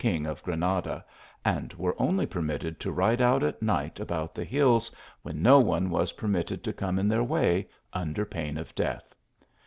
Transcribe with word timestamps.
ing 0.03 0.25
of 0.25 0.41
Granada, 0.41 1.05
and 1.45 1.73
were 1.73 1.95
only 2.01 2.25
permitted 2.25 2.79
to 2.79 2.91
ride 2.91 3.21
out 3.21 3.43
at 3.43 3.61
night 3.61 3.99
about 3.99 4.33
the 4.33 4.43
hills, 4.43 4.89
when 5.21 5.43
no 5.43 5.59
one 5.59 5.91
was 5.91 6.13
per 6.13 6.27
mitted 6.27 6.63
to 6.63 6.73
come 6.73 6.97
in 6.97 7.07
their 7.07 7.23
way, 7.23 7.69
under 7.93 8.25
pain 8.25 8.57
of 8.57 8.73
death. 8.73 9.13